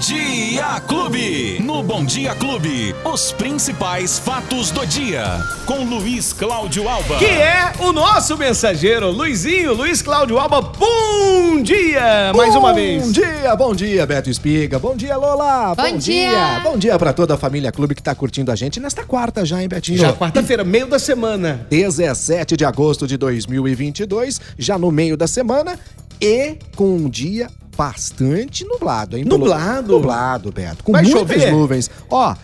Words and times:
Dia 0.00 0.80
Clube. 0.88 1.60
No 1.60 1.82
Bom 1.82 2.06
Dia 2.06 2.34
Clube, 2.34 2.94
os 3.04 3.32
principais 3.32 4.18
fatos 4.18 4.70
do 4.70 4.86
dia. 4.86 5.24
Com 5.66 5.84
Luiz 5.84 6.32
Cláudio 6.32 6.88
Alba. 6.88 7.18
Que 7.18 7.26
é 7.26 7.70
o 7.80 7.92
nosso 7.92 8.38
mensageiro, 8.38 9.10
Luizinho, 9.10 9.74
Luiz 9.74 10.00
Cláudio 10.00 10.38
Alba. 10.38 10.62
Bom 10.62 11.62
dia! 11.62 12.32
Mais 12.34 12.56
uma 12.56 12.72
vez. 12.72 13.02
Bom 13.04 13.12
dia, 13.12 13.56
bom 13.56 13.74
dia, 13.74 14.06
Beto 14.06 14.30
Espiga. 14.30 14.78
Bom 14.78 14.96
dia, 14.96 15.18
Lola. 15.18 15.74
Bom 15.74 15.98
dia. 15.98 16.60
Bom 16.64 16.78
dia 16.78 16.98
pra 16.98 17.12
toda 17.12 17.34
a 17.34 17.36
família 17.36 17.70
Clube 17.70 17.94
que 17.94 18.02
tá 18.02 18.14
curtindo 18.14 18.50
a 18.50 18.56
gente 18.56 18.80
nesta 18.80 19.04
quarta 19.04 19.44
já, 19.44 19.60
hein, 19.60 19.68
Betinho? 19.68 19.98
Já 19.98 20.14
quarta-feira, 20.14 20.64
meio 20.64 20.86
da 20.86 20.98
semana. 20.98 21.66
17 21.68 22.56
de 22.56 22.64
agosto 22.64 23.06
de 23.06 23.18
2022, 23.18 24.40
já 24.56 24.78
no 24.78 24.90
meio 24.90 25.14
da 25.14 25.26
semana 25.26 25.78
e 26.18 26.56
com 26.74 26.96
um 26.96 27.08
dia 27.10 27.50
bastante 27.76 28.64
nublado, 28.64 29.16
hein? 29.16 29.24
Nublado? 29.24 29.92
Nublado, 29.92 30.52
Beto. 30.52 30.84
Com 30.84 30.92
Vai 30.92 31.02
muitas 31.02 31.20
chover? 31.20 31.52
nuvens. 31.52 31.90
Ó, 32.10 32.34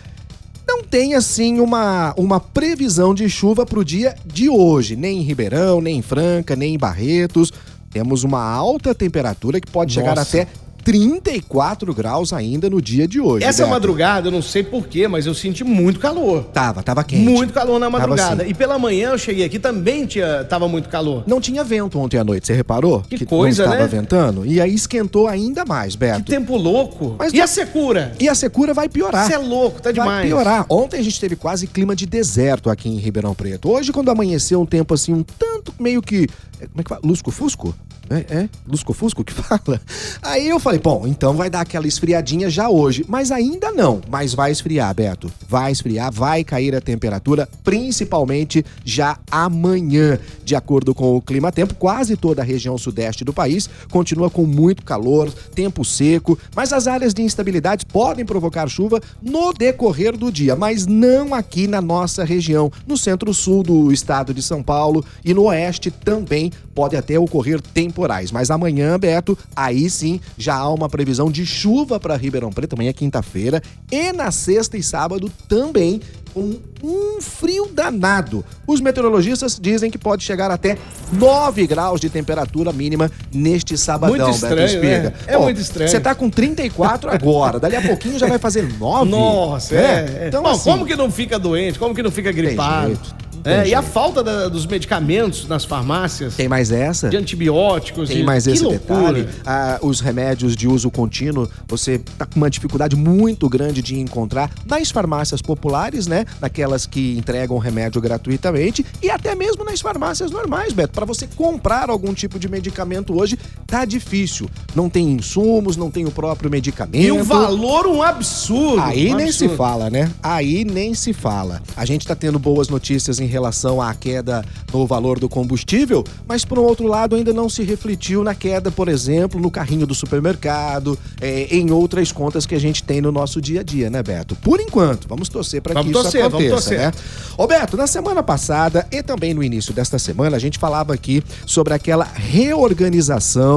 não 0.67 0.83
tem 0.83 1.13
assim 1.13 1.59
uma, 1.59 2.13
uma 2.17 2.39
previsão 2.39 3.13
de 3.13 3.29
chuva 3.29 3.65
pro 3.65 3.85
dia 3.85 4.15
de 4.25 4.49
hoje, 4.49 4.95
nem 4.95 5.19
em 5.19 5.21
Ribeirão, 5.21 5.79
nem 5.79 5.97
em 5.97 6.01
Franca, 6.01 6.55
nem 6.55 6.75
em 6.75 6.77
Barretos. 6.77 7.53
Temos 7.89 8.23
uma 8.23 8.43
alta 8.43 8.93
temperatura 8.93 9.61
que 9.61 9.71
pode 9.71 9.93
chegar 9.93 10.15
Nossa. 10.15 10.21
até 10.41 10.47
34 10.91 11.93
graus 11.93 12.31
ainda 12.31 12.69
no 12.69 12.81
dia 12.81 13.07
de 13.07 13.19
hoje. 13.19 13.45
Essa 13.45 13.63
Beto. 13.63 13.71
madrugada, 13.73 14.27
eu 14.27 14.31
não 14.31 14.41
sei 14.41 14.63
porquê, 14.63 15.07
mas 15.07 15.25
eu 15.25 15.33
senti 15.33 15.63
muito 15.63 15.99
calor. 15.99 16.45
Tava, 16.45 16.81
tava 16.81 17.03
quente. 17.03 17.23
Muito 17.23 17.51
calor 17.53 17.77
na 17.79 17.89
madrugada. 17.89 18.43
assim. 18.43 18.51
E 18.51 18.53
pela 18.53 18.79
manhã 18.79 19.11
eu 19.11 19.17
cheguei 19.17 19.43
aqui 19.45 19.59
também 19.59 20.05
tinha, 20.05 20.43
tava 20.45 20.67
muito 20.67 20.87
calor. 20.89 21.23
Não 21.27 21.41
tinha 21.41 21.63
vento 21.63 21.99
ontem 21.99 22.17
à 22.17 22.23
noite, 22.23 22.47
você 22.47 22.53
reparou? 22.53 23.01
Que 23.01 23.25
coisa, 23.25 23.65
não 23.65 23.73
estava 23.73 23.89
né? 23.91 23.99
ventando. 24.01 24.45
E 24.45 24.61
aí 24.61 24.73
esquentou 24.73 25.27
ainda 25.27 25.65
mais, 25.65 25.93
Que 25.93 25.99
Beto. 25.99 26.23
tempo 26.31 26.55
louco. 26.55 27.15
Mas 27.19 27.33
e 27.33 27.37
não- 27.37 27.43
a 27.43 27.47
secura? 27.47 28.13
E 28.19 28.29
a 28.29 28.35
secura 28.35 28.73
vai 28.73 28.87
piorar. 28.87 29.27
Você 29.27 29.33
é 29.33 29.37
louco, 29.37 29.77
tá 29.81 29.89
Vai 29.91 29.93
demais. 29.93 30.27
piorar. 30.27 30.65
Ontem 30.69 30.99
a 30.99 31.03
gente 31.03 31.19
teve 31.19 31.35
quase 31.35 31.67
clima 31.67 31.95
de 31.95 32.05
deserto 32.05 32.69
aqui 32.69 32.89
em 32.89 32.97
Ribeirão 32.97 33.35
Preto. 33.35 33.69
Hoje, 33.69 33.91
quando 33.91 34.09
amanheceu 34.09 34.61
um 34.61 34.65
tempo 34.65 34.93
assim, 34.93 35.13
um 35.13 35.23
tanto 35.23 35.73
meio 35.79 36.01
que. 36.01 36.27
Como 36.65 36.81
é 36.81 36.83
que 36.83 36.89
fala? 36.89 37.01
Lusco-fusco? 37.03 37.75
É, 38.09 38.25
é? 38.35 38.49
Lusco-fusco 38.67 39.23
que 39.23 39.33
fala? 39.33 39.81
Aí 40.21 40.47
eu 40.47 40.59
falei, 40.59 40.79
bom, 40.79 41.05
então 41.05 41.33
vai 41.33 41.49
dar 41.49 41.61
aquela 41.61 41.87
esfriadinha 41.87 42.49
já 42.49 42.69
hoje. 42.69 43.05
Mas 43.07 43.31
ainda 43.31 43.71
não. 43.71 44.01
Mas 44.09 44.33
vai 44.33 44.51
esfriar, 44.51 44.93
Beto. 44.93 45.31
Vai 45.47 45.71
esfriar, 45.71 46.11
vai 46.11 46.43
cair 46.43 46.75
a 46.75 46.81
temperatura, 46.81 47.47
principalmente 47.63 48.65
já 48.83 49.17
amanhã. 49.29 50.19
De 50.43 50.55
acordo 50.55 50.95
com 50.95 51.15
o 51.15 51.21
Clima 51.21 51.51
Tempo, 51.51 51.75
quase 51.75 52.15
toda 52.15 52.41
a 52.41 52.45
região 52.45 52.77
sudeste 52.77 53.23
do 53.23 53.33
país 53.33 53.69
continua 53.89 54.29
com 54.29 54.45
muito 54.45 54.83
calor, 54.83 55.31
tempo 55.53 55.83
seco, 55.83 56.37
mas 56.55 56.71
as 56.71 56.87
áreas 56.87 57.13
de 57.13 57.21
instabilidade 57.21 57.85
podem 57.85 58.25
provocar 58.25 58.67
chuva 58.67 59.01
no 59.21 59.53
decorrer 59.53 60.15
do 60.15 60.31
dia, 60.31 60.55
mas 60.55 60.85
não 60.85 61.33
aqui 61.33 61.67
na 61.67 61.81
nossa 61.81 62.23
região. 62.23 62.71
No 62.85 62.97
centro-sul 62.97 63.63
do 63.63 63.91
estado 63.91 64.33
de 64.33 64.41
São 64.41 64.63
Paulo 64.63 65.03
e 65.23 65.33
no 65.33 65.43
oeste 65.43 65.91
também 65.91 66.46
pode 66.73 66.95
até 66.95 67.19
ocorrer 67.19 67.61
temporais. 67.61 68.31
Mas 68.31 68.51
amanhã, 68.51 68.97
Beto, 68.99 69.37
aí 69.55 69.89
sim 69.89 70.19
já 70.37 70.55
há 70.55 70.69
uma 70.69 70.89
previsão 70.89 71.31
de 71.31 71.45
chuva 71.45 71.99
para 71.99 72.15
Ribeirão 72.15 72.51
Preto, 72.51 72.73
amanhã 72.73 72.89
é 72.89 72.93
quinta-feira, 72.93 73.61
e 73.91 74.11
na 74.11 74.31
sexta 74.31 74.77
e 74.77 74.83
sábado 74.83 75.31
também 75.47 76.01
com 76.37 76.59
um 76.83 77.19
frio 77.19 77.67
danado. 77.73 78.45
Os 78.67 78.79
meteorologistas 78.79 79.57
dizem 79.59 79.89
que 79.89 79.97
pode 79.97 80.23
chegar 80.23 80.51
até 80.51 80.77
9 81.11 81.65
graus 81.65 81.99
de 81.99 82.09
temperatura 82.09 82.71
mínima 82.71 83.11
neste 83.33 83.75
sabadão, 83.75 84.17
Muito 84.17 84.35
estranho, 84.35 84.55
Beto 84.55 84.73
Espiga. 84.75 85.09
né? 85.09 85.13
É 85.25 85.37
muito 85.37 85.59
estranho. 85.59 85.89
Você 85.89 85.99
tá 85.99 86.13
com 86.13 86.29
34 86.29 87.09
agora, 87.09 87.59
dali 87.59 87.75
a 87.75 87.81
pouquinho 87.81 88.19
já 88.19 88.27
vai 88.27 88.37
fazer 88.37 88.71
9. 88.77 89.09
Nossa, 89.09 89.75
é. 89.75 89.79
é. 89.79 90.27
Então, 90.27 90.43
Bom, 90.43 90.49
assim, 90.49 90.69
como 90.69 90.85
que 90.85 90.95
não 90.95 91.09
fica 91.09 91.39
doente? 91.39 91.79
Como 91.79 91.95
que 91.95 92.03
não 92.03 92.11
fica 92.11 92.31
gripado? 92.31 92.99
É, 93.47 93.67
e 93.69 93.73
a 93.73 93.81
falta 93.81 94.23
da- 94.23 94.47
dos 94.49 94.65
medicamentos 94.65 95.47
nas 95.47 95.63
farmácias, 95.65 96.35
Tem 96.35 96.47
mais 96.47 96.71
essa? 96.71 97.09
de 97.09 97.17
antibióticos, 97.17 98.09
Tem 98.09 98.19
e- 98.19 98.23
mais 98.23 98.47
esse 98.47 98.67
detalhe. 98.67 99.27
Ah, 99.45 99.79
os 99.81 99.99
remédios 99.99 100.55
de 100.55 100.67
uso 100.67 100.89
contínuo, 100.91 101.49
você 101.67 101.99
tá 102.17 102.25
com 102.25 102.35
uma 102.37 102.49
dificuldade 102.49 102.95
muito 102.95 103.47
grande 103.49 103.81
de 103.81 103.97
encontrar 103.99 104.49
nas 104.65 104.91
farmácias 104.91 105.41
populares, 105.41 106.07
né? 106.07 106.25
Naquelas 106.41 106.85
que 106.85 107.17
entregam 107.17 107.57
remédio 107.57 108.01
gratuitamente 108.01 108.85
e 109.01 109.09
até 109.09 109.33
mesmo 109.35 109.63
nas 109.63 109.79
farmácias 109.81 110.31
normais, 110.31 110.73
Beto. 110.73 110.93
Para 110.93 111.05
você 111.05 111.27
comprar 111.35 111.89
algum 111.89 112.13
tipo 112.13 112.37
de 112.39 112.49
medicamento 112.49 113.17
hoje, 113.17 113.37
tá 113.67 113.83
difícil. 113.83 114.49
Não 114.73 114.89
tem 114.89 115.11
insumos, 115.11 115.75
não 115.75 115.91
tem 115.91 116.05
o 116.05 116.11
próprio 116.11 116.49
medicamento. 116.49 117.03
E 117.03 117.11
o 117.11 117.23
valor 117.23 117.85
um 117.85 118.01
absurdo. 118.01 118.81
Aí 118.81 119.11
um 119.11 119.15
nem 119.17 119.27
absurdo. 119.27 119.51
se 119.51 119.57
fala, 119.57 119.89
né? 119.89 120.11
Aí 120.23 120.63
nem 120.63 120.93
se 120.93 121.11
fala. 121.11 121.61
A 121.75 121.85
gente 121.85 122.07
tá 122.07 122.15
tendo 122.15 122.39
boas 122.39 122.69
notícias 122.69 123.19
em 123.19 123.25
relação 123.25 123.81
à 123.81 123.93
queda 123.93 124.43
no 124.71 124.87
valor 124.87 125.19
do 125.19 125.27
combustível, 125.27 126.03
mas 126.25 126.45
por 126.45 126.57
um 126.57 126.63
outro 126.63 126.87
lado 126.87 127.15
ainda 127.15 127.33
não 127.33 127.49
se 127.49 127.63
refletiu 127.63 128.23
na 128.23 128.33
queda, 128.33 128.71
por 128.71 128.87
exemplo, 128.87 129.39
no 129.39 129.51
carrinho 129.51 129.85
do 129.85 129.93
supermercado, 129.93 130.97
é, 131.19 131.47
em 131.55 131.69
outras 131.71 132.11
contas 132.11 132.45
que 132.45 132.55
a 132.55 132.59
gente 132.59 132.83
tem 132.83 133.01
no 133.01 133.11
nosso 133.11 133.41
dia 133.41 133.59
a 133.59 133.63
dia, 133.63 133.89
né, 133.89 134.01
Beto? 134.01 134.35
Por 134.37 134.61
enquanto, 134.61 135.07
vamos 135.07 135.27
torcer 135.27 135.61
para 135.61 135.81
que 135.81 135.89
isso 135.89 136.01
torcer, 136.01 136.21
vamos 136.29 136.45
aconteça, 136.47 136.69
torcer. 136.69 136.79
né? 136.79 136.91
Ô 137.37 137.45
Beto, 137.45 137.75
na 137.75 137.87
semana 137.87 138.23
passada 138.23 138.87
e 138.91 139.03
também 139.03 139.33
no 139.33 139.43
início 139.43 139.73
desta 139.73 139.99
semana, 139.99 140.37
a 140.37 140.39
gente 140.39 140.57
falava 140.57 140.93
aqui 140.93 141.21
sobre 141.45 141.73
aquela 141.73 142.05
reorganização 142.05 143.56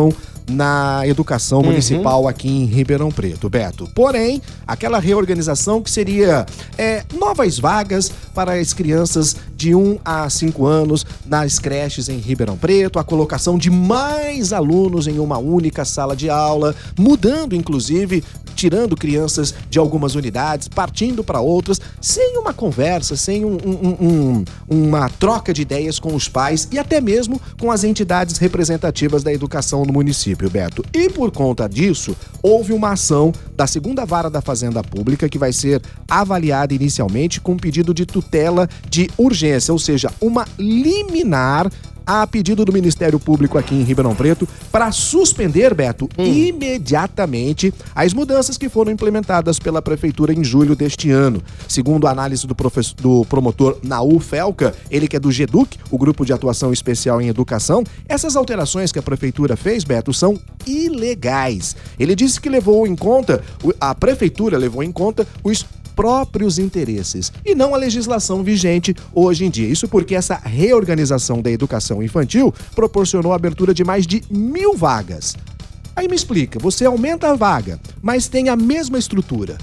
na 0.50 1.02
educação 1.06 1.62
municipal 1.62 2.26
aqui 2.26 2.48
em 2.48 2.64
Ribeirão 2.64 3.10
Preto, 3.10 3.48
Beto. 3.48 3.88
Porém, 3.94 4.42
aquela 4.66 4.98
reorganização 4.98 5.80
que 5.80 5.90
seria 5.90 6.44
é, 6.76 7.04
novas 7.14 7.58
vagas 7.58 8.10
para 8.34 8.54
as 8.54 8.72
crianças 8.72 9.36
de 9.54 9.74
1 9.74 9.98
a 10.04 10.28
5 10.28 10.66
anos 10.66 11.06
nas 11.24 11.58
creches 11.58 12.08
em 12.08 12.18
Ribeirão 12.18 12.56
Preto, 12.56 12.98
a 12.98 13.04
colocação 13.04 13.56
de 13.56 13.70
mais 13.70 14.52
alunos 14.52 15.06
em 15.06 15.18
uma 15.18 15.38
única 15.38 15.84
sala 15.84 16.16
de 16.16 16.28
aula, 16.28 16.74
mudando 16.98 17.54
inclusive 17.54 18.24
tirando 18.60 18.94
crianças 18.94 19.54
de 19.70 19.78
algumas 19.78 20.14
unidades, 20.14 20.68
partindo 20.68 21.24
para 21.24 21.40
outras, 21.40 21.80
sem 21.98 22.36
uma 22.36 22.52
conversa, 22.52 23.16
sem 23.16 23.42
um- 23.42 23.56
um- 23.56 23.96
um- 24.06 24.44
uma 24.68 25.08
troca 25.08 25.50
de 25.50 25.62
ideias 25.62 25.98
com 25.98 26.14
os 26.14 26.28
pais 26.28 26.68
e 26.70 26.78
até 26.78 27.00
mesmo 27.00 27.40
com 27.58 27.70
as 27.70 27.84
entidades 27.84 28.36
representativas 28.36 29.22
da 29.22 29.32
educação 29.32 29.86
no 29.86 29.94
município, 29.94 30.50
Beto. 30.50 30.84
E 30.92 31.08
por 31.08 31.30
conta 31.30 31.66
disso, 31.66 32.14
houve 32.42 32.74
uma 32.74 32.92
ação 32.92 33.32
da 33.56 33.66
segunda 33.66 34.04
vara 34.04 34.28
da 34.28 34.42
Fazenda 34.42 34.82
Pública 34.82 35.26
que 35.26 35.38
vai 35.38 35.54
ser 35.54 35.80
avaliada 36.06 36.74
inicialmente 36.74 37.40
com 37.40 37.52
um 37.52 37.56
pedido 37.56 37.94
de 37.94 38.04
tutela 38.04 38.68
de 38.90 39.08
urgência, 39.16 39.72
ou 39.72 39.78
seja, 39.78 40.10
uma 40.20 40.46
liminar 40.58 41.70
a 42.10 42.26
pedido 42.26 42.64
do 42.64 42.72
Ministério 42.72 43.20
Público 43.20 43.56
aqui 43.56 43.72
em 43.72 43.84
Ribeirão 43.84 44.16
Preto 44.16 44.48
para 44.72 44.90
suspender, 44.90 45.72
Beto, 45.72 46.08
imediatamente 46.18 47.72
as 47.94 48.12
mudanças 48.12 48.58
que 48.58 48.68
foram 48.68 48.90
implementadas 48.90 49.60
pela 49.60 49.80
Prefeitura 49.80 50.32
em 50.32 50.42
julho 50.42 50.74
deste 50.74 51.12
ano. 51.12 51.40
Segundo 51.68 52.08
a 52.08 52.10
análise 52.10 52.48
do, 52.48 52.56
do 53.00 53.24
promotor 53.26 53.78
Naú 53.84 54.18
Felca, 54.18 54.74
ele 54.90 55.06
que 55.06 55.14
é 55.14 55.20
do 55.20 55.30
GEDUC, 55.30 55.78
o 55.88 55.96
Grupo 55.96 56.26
de 56.26 56.32
Atuação 56.32 56.72
Especial 56.72 57.20
em 57.20 57.28
Educação, 57.28 57.84
essas 58.08 58.34
alterações 58.34 58.90
que 58.90 58.98
a 58.98 59.02
Prefeitura 59.02 59.56
fez, 59.56 59.84
Beto, 59.84 60.12
são 60.12 60.36
ilegais. 60.66 61.76
Ele 61.96 62.16
disse 62.16 62.40
que 62.40 62.48
levou 62.48 62.88
em 62.88 62.96
conta, 62.96 63.40
a 63.80 63.94
Prefeitura 63.94 64.58
levou 64.58 64.82
em 64.82 64.90
conta 64.90 65.24
os 65.44 65.64
próprios 66.00 66.58
interesses 66.58 67.30
e 67.44 67.54
não 67.54 67.74
a 67.74 67.76
legislação 67.76 68.42
vigente 68.42 68.96
hoje 69.14 69.44
em 69.44 69.50
dia. 69.50 69.68
Isso 69.68 69.86
porque 69.86 70.14
essa 70.14 70.34
reorganização 70.34 71.42
da 71.42 71.50
educação 71.50 72.02
infantil 72.02 72.54
proporcionou 72.74 73.34
a 73.34 73.36
abertura 73.36 73.74
de 73.74 73.84
mais 73.84 74.06
de 74.06 74.22
mil 74.30 74.74
vagas. 74.74 75.36
Aí 75.94 76.08
me 76.08 76.16
explica, 76.16 76.58
você 76.58 76.86
aumenta 76.86 77.28
a 77.28 77.34
vaga, 77.34 77.78
mas 78.00 78.28
tem 78.28 78.48
a 78.48 78.56
mesma 78.56 78.98
estrutura. 78.98 79.58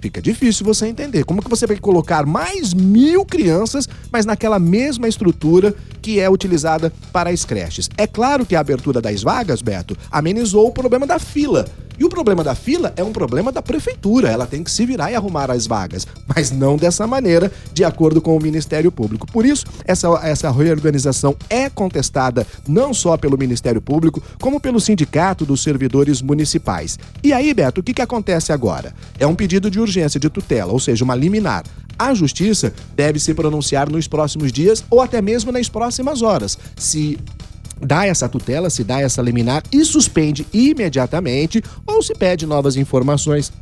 Fica 0.00 0.22
difícil 0.22 0.64
você 0.64 0.86
entender. 0.86 1.24
Como 1.24 1.42
que 1.42 1.50
você 1.50 1.66
vai 1.66 1.76
colocar 1.76 2.24
mais 2.24 2.72
mil 2.72 3.24
crianças, 3.24 3.88
mas 4.12 4.24
naquela 4.24 4.60
mesma 4.60 5.08
estrutura 5.08 5.74
que 6.00 6.20
é 6.20 6.30
utilizada 6.30 6.92
para 7.12 7.30
as 7.30 7.44
creches? 7.44 7.90
É 7.96 8.06
claro 8.06 8.46
que 8.46 8.54
a 8.54 8.60
abertura 8.60 9.00
das 9.00 9.22
vagas, 9.24 9.60
Beto, 9.60 9.96
amenizou 10.12 10.68
o 10.68 10.72
problema 10.72 11.08
da 11.08 11.18
fila. 11.18 11.66
E 12.02 12.04
o 12.04 12.08
problema 12.08 12.42
da 12.42 12.52
fila 12.56 12.92
é 12.96 13.04
um 13.04 13.12
problema 13.12 13.52
da 13.52 13.62
prefeitura. 13.62 14.28
Ela 14.28 14.44
tem 14.44 14.64
que 14.64 14.72
se 14.72 14.84
virar 14.84 15.12
e 15.12 15.14
arrumar 15.14 15.52
as 15.52 15.68
vagas. 15.68 16.04
Mas 16.26 16.50
não 16.50 16.76
dessa 16.76 17.06
maneira, 17.06 17.52
de 17.72 17.84
acordo 17.84 18.20
com 18.20 18.36
o 18.36 18.42
Ministério 18.42 18.90
Público. 18.90 19.24
Por 19.24 19.46
isso, 19.46 19.64
essa, 19.84 20.08
essa 20.24 20.50
reorganização 20.50 21.36
é 21.48 21.70
contestada 21.70 22.44
não 22.66 22.92
só 22.92 23.16
pelo 23.16 23.38
Ministério 23.38 23.80
Público, 23.80 24.20
como 24.40 24.58
pelo 24.58 24.80
Sindicato 24.80 25.46
dos 25.46 25.62
Servidores 25.62 26.20
Municipais. 26.20 26.98
E 27.22 27.32
aí, 27.32 27.54
Beto, 27.54 27.80
o 27.80 27.84
que, 27.84 27.94
que 27.94 28.02
acontece 28.02 28.52
agora? 28.52 28.92
É 29.16 29.24
um 29.24 29.36
pedido 29.36 29.70
de 29.70 29.78
urgência 29.78 30.18
de 30.18 30.28
tutela, 30.28 30.72
ou 30.72 30.80
seja, 30.80 31.04
uma 31.04 31.14
liminar. 31.14 31.62
A 31.96 32.12
justiça 32.14 32.72
deve 32.96 33.20
se 33.20 33.32
pronunciar 33.32 33.88
nos 33.88 34.08
próximos 34.08 34.50
dias 34.50 34.82
ou 34.90 35.00
até 35.00 35.22
mesmo 35.22 35.52
nas 35.52 35.68
próximas 35.68 36.20
horas. 36.20 36.58
Se 36.74 37.16
dá 37.82 38.06
essa 38.06 38.28
tutela, 38.28 38.70
se 38.70 38.84
dá 38.84 39.00
essa 39.00 39.20
liminar 39.20 39.62
e 39.72 39.84
suspende 39.84 40.46
imediatamente 40.52 41.62
ou 41.86 42.02
se 42.02 42.14
pede 42.14 42.46
novas 42.46 42.76
informações 42.76 43.52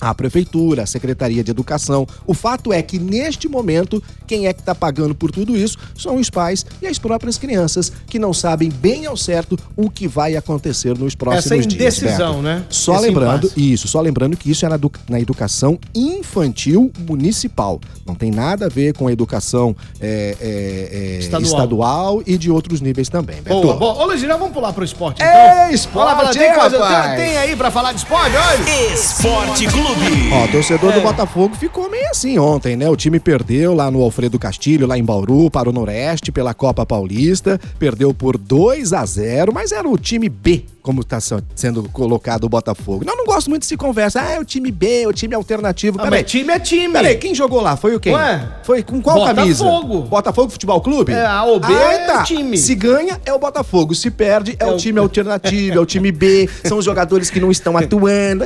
a 0.00 0.14
prefeitura, 0.14 0.82
a 0.82 0.86
Secretaria 0.86 1.42
de 1.42 1.50
Educação. 1.50 2.06
O 2.26 2.34
fato 2.34 2.72
é 2.72 2.82
que 2.82 2.98
neste 2.98 3.48
momento, 3.48 4.02
quem 4.26 4.46
é 4.46 4.52
que 4.52 4.60
está 4.60 4.74
pagando 4.74 5.14
por 5.14 5.30
tudo 5.30 5.56
isso 5.56 5.78
são 5.96 6.16
os 6.16 6.30
pais 6.30 6.64
e 6.82 6.86
as 6.86 6.98
próprias 6.98 7.38
crianças 7.38 7.90
que 8.06 8.18
não 8.18 8.32
sabem 8.32 8.68
bem 8.70 9.06
ao 9.06 9.16
certo 9.16 9.58
o 9.76 9.90
que 9.90 10.06
vai 10.06 10.36
acontecer 10.36 10.96
nos 10.98 11.14
próximos 11.14 11.46
Essa 11.46 11.56
dias. 11.68 11.74
indecisão, 11.74 12.30
Beto. 12.36 12.42
né? 12.42 12.64
Só 12.68 12.96
Esse 12.96 13.06
lembrando, 13.06 13.46
impasse. 13.46 13.72
isso, 13.72 13.88
só 13.88 14.00
lembrando 14.00 14.36
que 14.36 14.50
isso 14.50 14.64
é 14.66 14.68
na, 14.68 14.78
na 15.08 15.20
educação 15.20 15.78
infantil 15.94 16.90
municipal. 17.06 17.80
Não 18.06 18.14
tem 18.14 18.30
nada 18.30 18.66
a 18.66 18.68
ver 18.68 18.94
com 18.94 19.06
a 19.08 19.12
educação 19.12 19.74
é, 20.00 20.36
é, 20.40 21.16
é, 21.16 21.18
Estadual. 21.18 21.42
estadual. 21.42 22.22
e 22.26 22.36
de 22.38 22.50
outros 22.50 22.80
níveis 22.80 23.08
também. 23.08 23.40
Beto. 23.42 23.60
Boa, 23.60 23.76
boa. 23.76 23.94
Ô, 24.02 24.06
Luiz, 24.06 24.20
já 24.20 24.36
vamos 24.36 24.52
pular 24.52 24.72
pro 24.72 24.84
esporte, 24.84 25.22
então. 25.22 25.32
É, 25.32 25.72
esporte, 25.72 26.06
Vamos 26.06 26.24
lá, 26.24 26.32
falar, 26.32 26.32
tem, 26.32 26.54
coisa, 26.54 27.06
tem, 27.08 27.16
tem 27.16 27.38
aí 27.38 27.56
pra 27.56 27.70
falar 27.70 27.92
de 27.92 27.98
esporte 27.98 28.32
hoje? 28.36 28.92
Esporte 28.94 29.66
Clube. 29.66 29.85
Ó, 30.32 30.44
o 30.44 30.48
torcedor 30.48 30.92
É. 30.92 30.94
do 30.96 31.00
Botafogo 31.02 31.54
ficou 31.54 31.88
meio 31.90 32.08
assim 32.10 32.38
ontem, 32.38 32.76
né? 32.76 32.88
O 32.90 32.96
time 32.96 33.20
perdeu 33.20 33.72
lá 33.74 33.90
no 33.90 34.02
Alfredo 34.02 34.38
Castilho, 34.38 34.86
lá 34.86 34.98
em 34.98 35.04
Bauru, 35.04 35.50
para 35.50 35.68
o 35.68 35.72
Noroeste, 35.72 36.32
pela 36.32 36.52
Copa 36.54 36.84
Paulista. 36.84 37.60
Perdeu 37.78 38.12
por 38.12 38.36
2 38.36 38.92
a 38.92 39.04
0 39.06 39.52
mas 39.52 39.70
era 39.72 39.88
o 39.88 39.96
time 39.96 40.28
B, 40.28 40.64
como 40.86 41.00
está 41.00 41.18
sendo 41.56 41.82
colocado 41.88 42.44
o 42.44 42.48
Botafogo. 42.48 43.04
Não, 43.04 43.16
não 43.16 43.24
gosto 43.24 43.50
muito 43.50 43.62
desse 43.62 43.76
conversa. 43.76 44.22
Ah, 44.22 44.34
é 44.34 44.38
o 44.38 44.44
time 44.44 44.70
B, 44.70 45.04
o 45.08 45.12
time 45.12 45.34
alternativo. 45.34 45.98
Ah, 46.00 46.04
Peraí, 46.04 46.22
time 46.22 46.52
é 46.52 46.60
time. 46.60 46.92
Peraí, 46.92 47.16
quem 47.16 47.34
jogou 47.34 47.60
lá? 47.60 47.76
Foi 47.76 47.96
o 47.96 47.98
quem? 47.98 48.14
Ué? 48.14 48.48
Foi 48.62 48.84
com 48.84 49.02
qual 49.02 49.34
camisa? 49.34 49.64
Botafogo. 49.64 50.02
Botafogo 50.02 50.50
Futebol 50.50 50.80
Clube? 50.80 51.12
É, 51.12 51.26
A 51.26 51.42
ou 51.42 51.58
B 51.58 51.66
ah, 51.74 51.92
é 51.92 52.06
tá. 52.06 52.22
time. 52.22 52.56
Se 52.56 52.76
ganha, 52.76 53.20
é 53.26 53.32
o 53.32 53.38
Botafogo. 53.40 53.96
Se 53.96 54.12
perde, 54.12 54.56
é, 54.60 54.62
É 54.62 54.66
o 54.66 54.76
time 54.76 55.00
alternativo, 55.00 55.76
é 55.76 55.80
o 55.80 55.86
time 55.86 56.12
B. 56.12 56.48
São 56.64 56.78
os 56.78 56.84
jogadores 56.84 57.30
que 57.30 57.40
não 57.40 57.50
estão 57.50 57.76
atuando. 57.76 58.44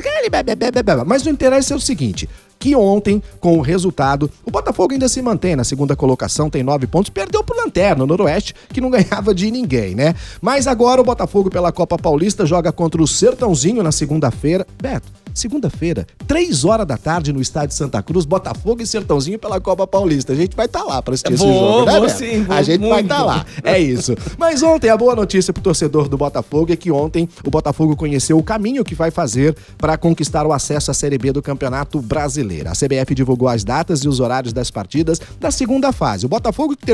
Mas 1.06 1.26
o 1.26 1.28
interesse 1.28 1.74
é 1.74 1.76
o 1.76 1.80
seguinte. 1.80 2.26
Que 2.60 2.76
ontem, 2.76 3.22
com 3.40 3.56
o 3.56 3.62
resultado, 3.62 4.30
o 4.44 4.50
Botafogo 4.50 4.92
ainda 4.92 5.08
se 5.08 5.22
mantém 5.22 5.56
na 5.56 5.64
segunda 5.64 5.96
colocação, 5.96 6.50
tem 6.50 6.62
nove 6.62 6.86
pontos, 6.86 7.08
perdeu 7.08 7.42
pro 7.42 7.56
Lanterna, 7.56 8.04
o 8.04 8.06
Noroeste, 8.06 8.54
que 8.68 8.82
não 8.82 8.90
ganhava 8.92 9.34
de 9.34 9.50
ninguém, 9.50 9.94
né? 9.94 10.14
Mas 10.42 10.66
agora 10.66 11.00
o 11.00 11.04
Botafogo, 11.04 11.50
pela 11.50 11.72
Copa 11.72 11.96
Paulista, 11.96 12.44
joga 12.44 12.70
contra 12.70 13.02
o 13.02 13.08
Sertãozinho 13.08 13.82
na 13.82 13.90
segunda-feira. 13.90 14.66
Beto, 14.80 15.10
segunda-feira, 15.40 16.06
três 16.26 16.64
horas 16.64 16.86
da 16.86 16.96
tarde 16.96 17.32
no 17.32 17.40
estádio 17.40 17.74
Santa 17.74 18.02
Cruz, 18.02 18.24
Botafogo 18.24 18.82
e 18.82 18.86
Sertãozinho 18.86 19.38
pela 19.38 19.60
Copa 19.60 19.86
Paulista. 19.86 20.32
A 20.32 20.36
gente 20.36 20.54
vai 20.54 20.66
estar 20.66 20.82
lá 20.84 21.00
pra 21.02 21.14
assistir 21.14 21.32
esse 21.32 21.42
Vou, 21.44 21.52
jogo, 21.52 21.86
né, 21.86 21.98
vou 21.98 22.08
sim, 22.08 22.42
vou 22.44 22.56
A 22.56 22.62
gente 22.62 22.80
vai 22.80 22.88
muito. 22.90 23.02
estar 23.04 23.22
lá. 23.22 23.46
É 23.64 23.78
isso. 23.78 24.14
Mas 24.38 24.62
ontem 24.62 24.90
a 24.90 24.96
boa 24.96 25.16
notícia 25.16 25.52
pro 25.52 25.62
torcedor 25.62 26.08
do 26.08 26.16
Botafogo 26.16 26.72
é 26.72 26.76
que 26.76 26.90
ontem 26.90 27.28
o 27.44 27.50
Botafogo 27.50 27.96
conheceu 27.96 28.38
o 28.38 28.42
caminho 28.42 28.84
que 28.84 28.94
vai 28.94 29.10
fazer 29.10 29.56
para 29.78 29.96
conquistar 29.96 30.46
o 30.46 30.52
acesso 30.52 30.90
à 30.90 30.94
Série 30.94 31.18
B 31.18 31.32
do 31.32 31.42
Campeonato 31.42 32.00
Brasileiro. 32.00 32.68
A 32.68 32.72
CBF 32.72 33.14
divulgou 33.14 33.48
as 33.48 33.64
datas 33.64 34.00
e 34.00 34.08
os 34.08 34.20
horários 34.20 34.52
das 34.52 34.70
partidas 34.70 35.20
da 35.38 35.50
segunda 35.50 35.92
fase. 35.92 36.26
O 36.26 36.28
Botafogo 36.28 36.76
que 36.76 36.86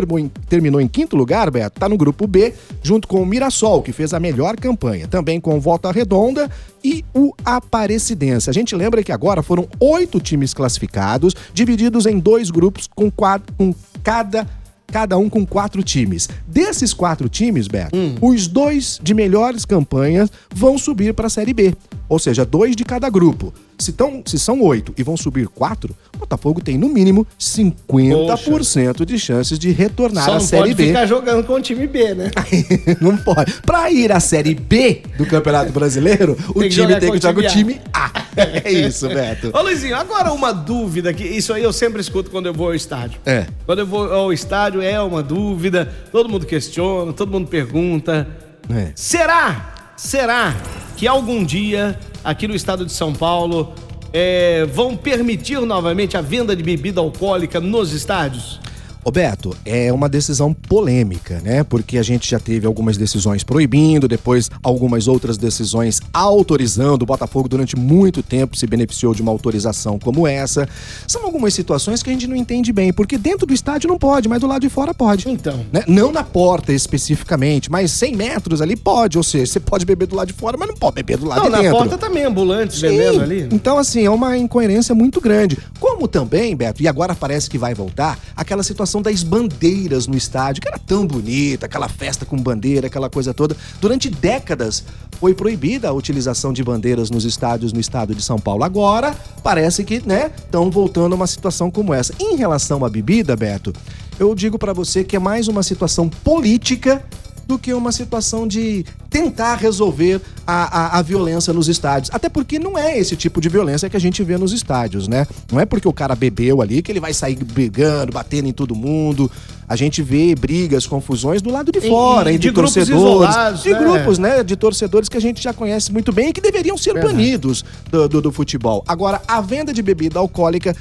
terminou 0.49 0.81
em, 0.81 0.89
quinto 0.89 1.17
lugar, 1.17 1.51
Beto, 1.51 1.81
tá 1.81 1.89
no 1.89 1.97
grupo 1.97 2.27
B, 2.27 2.55
junto 2.83 3.09
com 3.09 3.21
o 3.21 3.27
Mirassol, 3.27 3.83
que 3.83 3.93
fez 3.93 4.15
a 4.15 4.21
melhor 4.21 4.57
campanha, 4.57 5.09
também 5.09 5.41
com 5.41 5.59
Volta 5.61 5.91
Redonda 5.91 6.51
e 6.87 7.05
o 7.13 7.35
Aparecidense. 7.45 8.49
A 8.49 8.53
gente 8.53 8.77
lembra 8.77 9.03
que 9.03 9.11
agora 9.11 9.43
foram 9.43 9.67
oito 9.81 10.21
times 10.21 10.55
classificados, 10.55 11.35
divididos 11.53 12.07
em 12.07 12.21
dois 12.21 12.49
grupos 12.49 12.89
com, 12.95 13.11
quatro, 13.11 13.53
com 13.57 13.75
cada 14.05 14.47
cada 14.87 15.19
um 15.19 15.29
com 15.29 15.45
quatro 15.45 15.83
times. 15.83 16.29
Desses 16.47 16.95
quatro 16.95 17.29
times, 17.29 17.67
Beto, 17.67 17.97
os 18.23 18.47
dois 18.47 19.01
de 19.03 19.15
melhores 19.15 19.65
campanhas 19.65 20.31
vão 20.55 20.79
subir 20.79 21.13
para 21.13 21.27
a 21.27 21.31
Série 21.31 21.53
B. 21.53 21.75
Ou 22.09 22.19
seja, 22.19 22.45
dois 22.45 22.77
de 22.77 22.85
cada 22.85 23.09
grupo. 23.11 23.53
Se, 23.79 23.93
tão, 23.93 24.23
se 24.25 24.39
são 24.39 24.63
oito 24.63 24.95
e 24.97 25.03
vão 25.03 25.17
subir 25.17 25.49
quatro, 25.49 25.95
o 26.15 26.19
Botafogo 26.19 26.63
tem 26.63 26.79
no 26.79 26.89
mínimo 26.89 27.27
50% 27.39 29.05
de 29.05 29.19
chances 29.19 29.59
de 29.59 29.71
retornar 29.71 30.25
Só 30.25 30.31
à 30.31 30.35
não 30.35 30.41
Série 30.41 30.63
pode 30.63 30.75
B. 30.75 30.87
ficar 30.87 31.07
jogando 31.07 31.45
com 31.45 31.55
o 31.55 31.61
time 31.61 31.87
B, 31.87 32.15
né? 32.15 32.31
não 33.01 33.17
pode. 33.17 33.53
Pra 33.63 33.91
ir 33.91 34.11
à 34.13 34.21
Série 34.21 34.55
B 34.55 35.03
do 35.19 35.27
Campeonato 35.27 35.73
Brasileiro, 35.73 36.37
o 36.55 36.61
Tem 36.61 36.69
time 36.71 36.99
tem 36.99 37.11
que 37.13 37.19
jogar 37.21 37.35
com 37.35 37.41
o 37.41 37.49
time 37.49 37.75
time 37.75 37.81
A. 37.93 38.11
É 38.37 38.71
isso, 38.71 39.09
Beto. 39.09 39.51
Ô 39.53 39.63
Luizinho, 39.63 39.97
agora 39.97 40.33
uma 40.33 40.53
dúvida 40.53 41.13
que 41.13 41.25
isso 41.25 41.53
aí 41.53 41.63
eu 41.63 41.73
sempre 41.73 42.01
escuto 42.01 42.31
quando 42.31 42.47
eu 42.47 42.55
vou 42.55 42.69
ao 42.69 42.75
estádio. 42.75 43.19
É. 43.25 43.47
Quando 43.65 43.81
eu 43.81 43.87
vou 43.87 44.13
ao 44.13 44.33
estádio 44.33 44.81
é 44.83 45.01
uma 45.01 45.23
dúvida, 45.23 45.91
todo 46.13 46.29
mundo 46.29 46.47
questiona, 46.47 47.13
todo 47.13 47.31
mundo 47.33 47.49
pergunta. 47.49 48.27
É. 48.71 48.93
Será, 48.95 49.93
será 49.97 50.55
que 50.97 51.07
algum 51.07 51.45
dia 51.45 51.99
aqui 52.25 52.49
no 52.49 52.55
estado 52.55 52.87
de 52.87 52.93
São 52.93 53.13
Paulo 53.13 53.75
é, 54.13 54.65
vão 54.65 54.97
permitir 54.97 55.61
novamente 55.61 56.17
a 56.17 56.23
venda 56.23 56.57
de 56.57 56.63
bebida 56.63 57.01
alcoólica 57.01 57.61
nos 57.61 57.93
estádios? 57.93 58.59
Roberto, 59.07 59.57
é 59.65 59.93
uma 59.93 60.09
decisão 60.09 60.53
polêmica, 60.53 61.41
né? 61.45 61.63
Porque 61.63 61.97
a 61.97 62.03
gente 62.03 62.29
já 62.29 62.41
teve 62.41 62.67
algumas 62.67 62.97
decisões 62.97 63.45
proibindo, 63.45 64.09
depois 64.09 64.51
algumas 64.65 65.07
outras 65.07 65.39
decisões 65.39 66.01
autorizando. 66.13 67.03
O 67.03 67.07
Botafogo, 67.07 67.49
durante 67.49 67.77
muito 67.77 68.21
tempo, 68.21 68.57
se 68.57 68.67
beneficiou 68.67 69.15
de 69.15 69.23
uma 69.23 69.31
autorização 69.31 69.97
como 69.97 70.27
essa. 70.27 70.69
São 71.07 71.23
algumas 71.23 71.55
situações 71.55 72.03
que 72.03 72.11
a 72.11 72.13
gente 72.13 72.27
não 72.27 72.35
entende 72.35 72.73
bem, 72.73 72.93
porque 72.93 73.17
dentro 73.17 73.47
do 73.47 73.55
estádio 73.55 73.87
não 73.87 73.97
pode, 73.97 74.29
mas 74.29 74.41
do 74.41 74.49
lado 74.49 74.63
de 74.63 74.69
fora 74.69 74.93
pode. 74.93 75.31
Então. 75.31 75.65
Né? 75.73 75.85
Não 75.87 76.11
na 76.11 76.25
porta 76.25 76.73
especificamente, 76.73 77.71
mas 77.71 77.93
100 77.93 78.17
metros 78.17 78.61
ali 78.61 78.75
pode. 78.75 79.17
Ou 79.17 79.23
seja, 79.23 79.47
você 79.47 79.61
pode 79.61 79.87
beber 79.87 80.09
do 80.09 80.17
lado 80.17 80.27
de 80.27 80.35
fora, 80.35 80.57
mas 80.59 80.67
não 80.67 80.75
pode 80.75 80.97
beber 80.97 81.19
do 81.19 81.27
lado 81.27 81.43
Não, 81.43 81.45
de 81.45 81.53
na 81.53 81.59
dentro. 81.59 81.79
porta 81.79 81.97
também, 81.97 82.25
ambulantes 82.25 82.81
Sim. 82.81 82.89
vendendo 82.89 83.23
ali. 83.23 83.49
Então, 83.53 83.79
assim, 83.79 84.05
é 84.05 84.11
uma 84.11 84.37
incoerência 84.37 84.97
muito 84.97 85.21
grande. 85.21 85.57
Como 85.79 86.09
também, 86.09 86.57
Beto, 86.57 86.83
e 86.83 86.89
agora 86.89 87.15
parece 87.15 87.49
que 87.49 87.57
vai 87.57 87.73
voltar, 87.73 88.19
aquela 88.35 88.65
situação 88.65 88.96
das 89.03 89.23
bandeiras 89.23 90.07
no 90.07 90.17
estádio, 90.17 90.63
que 90.63 90.69
era 90.69 90.79
tão 90.79 91.07
bonita, 91.07 91.67
aquela 91.67 91.89
festa 91.89 92.25
com 92.25 92.37
bandeira, 92.37 92.87
aquela 92.87 93.09
coisa 93.11 93.33
toda. 93.33 93.57
Durante 93.81 94.09
décadas 94.09 94.85
foi 95.19 95.35
proibida 95.35 95.89
a 95.89 95.93
utilização 95.93 96.53
de 96.53 96.63
bandeiras 96.63 97.11
nos 97.11 97.25
estádios 97.25 97.73
no 97.73 97.81
estado 97.81 98.15
de 98.15 98.23
São 98.23 98.39
Paulo. 98.39 98.65
Agora, 98.65 99.15
parece 99.43 99.85
que, 99.85 100.03
né, 100.07 100.31
estão 100.37 100.71
voltando 100.71 101.13
a 101.13 101.17
uma 101.17 101.27
situação 101.27 101.71
como 101.71 101.95
essa. 101.95 102.15
Em 102.21 102.37
relação 102.37 102.85
à 102.85 102.89
bebida, 102.89 103.37
Beto, 103.37 103.73
eu 104.19 104.35
digo 104.35 104.59
pra 104.59 104.73
você 104.73 105.05
que 105.05 105.17
é 105.17 105.19
mais 105.19 105.49
uma 105.49 105.63
situação 105.63 106.09
política 106.09 107.05
do 107.47 107.59
que 107.59 107.73
uma 107.73 107.93
situação 107.93 108.47
de 108.47 108.85
tentar 109.17 109.55
resolver 109.55 110.21
a, 110.47 110.97
a, 110.97 110.99
a 110.99 111.03
violência 111.03 111.51
nos 111.51 111.69
estádios. 111.69 112.11
Até 112.13 112.29
porque 112.29 112.59
não 112.59 112.77
é 112.77 112.99
esse 112.99 113.17
tipo 113.17 113.41
de 113.41 113.49
violência 113.49 113.89
que 113.89 113.97
a 113.97 114.01
gente 114.01 114.23
vê 114.23 114.37
nos 114.37 114.53
estádios, 114.53 115.09
né? 115.09 115.27
Não 115.51 115.59
é 115.59 115.65
porque 115.65 115.89
o 115.89 115.93
cara 115.93 116.15
bebeu 116.15 116.61
ali 116.61 116.83
que 116.83 116.93
ele 116.93 117.01
vai 117.01 117.15
sair 117.15 117.37
brigando, 117.37 118.13
batendo 118.13 118.47
em 118.47 118.53
todo 118.53 118.75
mundo. 118.75 119.31
A 119.67 119.75
gente 119.75 120.03
vê 120.03 120.35
brigas, 120.35 120.87
confusões 120.87 121.41
do 121.41 121.51
lado 121.51 121.73
de 121.73 121.81
fora, 121.81 122.31
e 122.31 122.35
entre 122.35 122.49
de 122.49 122.55
grupos 122.55 122.75
torcedores. 122.75 123.03
isolados, 123.03 123.63
de 123.63 123.71
né? 123.71 123.79
grupos, 123.79 124.19
né? 124.19 124.45
De 124.45 124.55
torcedores 124.55 125.09
que 125.09 125.17
a 125.17 125.21
gente 125.21 125.43
já 125.43 125.53
conhece 125.55 125.91
muito 125.91 126.13
bem 126.13 126.29
e 126.29 126.33
que 126.35 126.41
deveriam 126.41 126.77
ser 126.77 126.93
Verdade. 126.93 127.15
banidos 127.15 127.65
do, 127.91 128.07
do, 128.07 128.21
do 128.21 128.31
futebol. 128.31 128.85
Agora, 128.87 129.23
a 129.27 129.41
venda 129.41 129.73
de 129.73 129.83
bebida 129.83 130.19
alcoólica. 130.19 130.77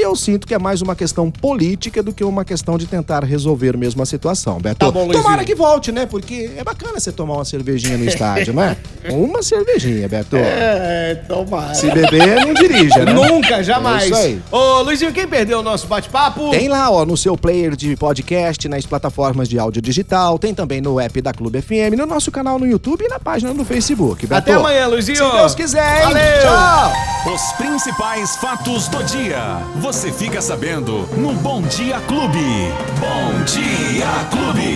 Eu 0.00 0.16
sinto 0.16 0.46
que 0.46 0.54
é 0.54 0.58
mais 0.58 0.80
uma 0.80 0.96
questão 0.96 1.30
política 1.30 2.02
do 2.02 2.10
que 2.12 2.24
uma 2.24 2.42
questão 2.42 2.78
de 2.78 2.86
tentar 2.86 3.22
resolver 3.22 3.76
mesmo 3.76 4.02
a 4.02 4.06
situação, 4.06 4.58
Beto. 4.58 4.78
Tá 4.78 4.90
bom. 4.90 5.06
Tomara 5.08 5.44
que 5.44 5.54
volte, 5.54 5.92
né? 5.92 6.06
Porque 6.06 6.50
é 6.56 6.64
bacana 6.64 6.98
você 6.98 7.12
tomar 7.12 7.34
uma 7.34 7.44
cervejinha 7.44 7.98
no 7.98 8.04
estádio, 8.08 8.54
não 8.54 8.62
é? 8.62 8.76
Uma 9.10 9.42
cervejinha, 9.42 10.08
Beto. 10.08 10.36
É, 10.36 11.16
tomara. 11.28 11.74
Se 11.74 11.90
beber, 11.90 12.46
não 12.46 12.54
dirija, 12.54 13.04
né? 13.04 13.12
Nunca, 13.12 13.62
jamais. 13.62 14.04
É 14.04 14.06
isso 14.06 14.14
aí. 14.16 14.42
Ô, 14.50 14.80
Luizinho, 14.80 15.12
quem 15.12 15.28
perdeu 15.28 15.60
o 15.60 15.62
nosso 15.62 15.86
bate-papo? 15.86 16.50
Tem 16.50 16.66
lá, 16.66 16.90
ó, 16.90 17.04
no 17.04 17.16
seu 17.16 17.36
player 17.36 17.76
de 17.76 17.94
podcast, 17.94 18.66
nas 18.68 18.86
plataformas 18.86 19.48
de 19.50 19.58
áudio 19.58 19.82
digital, 19.82 20.38
tem 20.38 20.54
também 20.54 20.80
no 20.80 20.98
app 20.98 21.20
da 21.20 21.34
Clube 21.34 21.60
FM, 21.60 21.94
no 21.96 22.06
nosso 22.06 22.30
canal 22.30 22.58
no 22.58 22.66
YouTube 22.66 23.04
e 23.04 23.08
na 23.08 23.20
página 23.20 23.52
no 23.52 23.66
Facebook. 23.66 24.26
Beto. 24.26 24.38
Até 24.38 24.54
amanhã, 24.54 24.86
Luizinho. 24.86 25.18
Se 25.30 25.36
Deus 25.36 25.54
quiser, 25.54 25.98
hein? 25.98 26.14
Valeu. 26.14 26.40
Tchau! 26.42 26.92
Os 27.34 27.52
principais 27.52 28.36
fatos 28.36 28.88
do 28.88 29.02
dia. 29.04 29.58
Você 29.90 30.12
fica 30.12 30.40
sabendo 30.40 31.08
no 31.16 31.32
Bom 31.32 31.62
Dia 31.62 31.98
Clube. 32.02 32.38
Bom 33.00 33.42
Dia 33.44 34.06
Clube. 34.30 34.70